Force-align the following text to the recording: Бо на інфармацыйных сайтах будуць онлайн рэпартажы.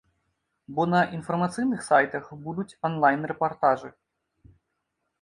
Бо 0.79 0.85
на 0.93 1.01
інфармацыйных 1.17 1.85
сайтах 1.89 2.23
будуць 2.49 2.69
онлайн 2.91 3.31
рэпартажы. 3.33 3.97